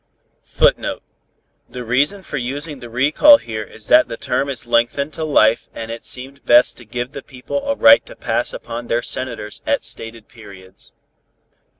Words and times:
[Footnote: 0.47 1.03
The 1.69 1.83
reason 1.83 2.23
for 2.23 2.37
using 2.37 2.79
the 2.79 2.89
recall 2.89 3.37
here 3.37 3.61
is 3.61 3.85
that 3.89 4.07
the 4.07 4.17
term 4.17 4.49
is 4.49 4.65
lengthened 4.65 5.13
to 5.13 5.23
life 5.23 5.69
and 5.75 5.91
it 5.91 6.05
seemed 6.05 6.43
best 6.43 6.75
to 6.77 6.85
give 6.85 7.11
the 7.11 7.21
people 7.21 7.63
a 7.69 7.75
right 7.75 8.03
to 8.07 8.15
pass 8.15 8.51
upon 8.51 8.87
their 8.87 9.03
Senators 9.03 9.61
at 9.63 9.83
stated 9.83 10.27
periods. 10.27 10.91